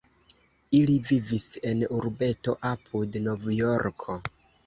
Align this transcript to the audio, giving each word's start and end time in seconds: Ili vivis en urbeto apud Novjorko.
Ili 0.77 0.93
vivis 1.09 1.45
en 1.71 1.83
urbeto 1.99 2.57
apud 2.71 3.17
Novjorko. 3.29 4.19